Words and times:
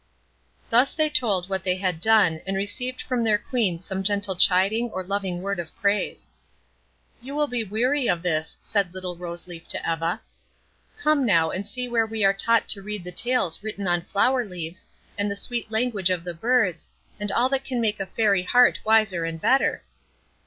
Thus 0.71 0.95
they 0.95 1.11
told 1.11 1.47
what 1.47 1.63
they 1.63 1.75
had 1.75 2.01
done, 2.01 2.41
and 2.47 2.57
received 2.57 3.03
from 3.03 3.23
their 3.23 3.37
Queen 3.37 3.79
some 3.79 4.01
gentle 4.01 4.35
chiding 4.35 4.89
or 4.89 5.03
loving 5.03 5.43
word 5.43 5.59
of 5.59 5.77
praise. 5.79 6.31
"You 7.21 7.35
will 7.35 7.45
be 7.45 7.63
weary 7.63 8.09
of 8.09 8.23
this," 8.23 8.57
said 8.63 8.95
little 8.95 9.15
Rose 9.15 9.45
Leaf 9.45 9.67
to 9.67 9.77
Eva; 9.87 10.19
"come 10.97 11.23
now 11.23 11.51
and 11.51 11.67
see 11.67 11.87
where 11.87 12.07
we 12.07 12.23
are 12.25 12.33
taught 12.33 12.67
to 12.69 12.81
read 12.81 13.03
the 13.03 13.11
tales 13.11 13.61
written 13.61 13.87
on 13.87 14.01
flower 14.01 14.43
leaves, 14.43 14.87
and 15.19 15.29
the 15.29 15.35
sweet 15.35 15.69
language 15.69 16.09
of 16.09 16.23
the 16.23 16.33
birds, 16.33 16.89
and 17.19 17.31
all 17.31 17.47
that 17.49 17.63
can 17.63 17.79
make 17.79 17.99
a 17.99 18.07
Fairy 18.07 18.41
heart 18.41 18.79
wiser 18.83 19.23
and 19.23 19.39
better." 19.39 19.83